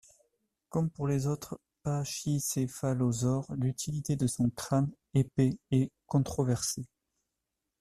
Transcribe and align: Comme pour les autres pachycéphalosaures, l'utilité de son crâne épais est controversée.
Comme 0.69 0.89
pour 0.89 1.07
les 1.07 1.27
autres 1.27 1.59
pachycéphalosaures, 1.83 3.53
l'utilité 3.55 4.15
de 4.15 4.25
son 4.25 4.49
crâne 4.49 4.89
épais 5.13 5.51
est 5.69 5.91
controversée. 6.07 6.87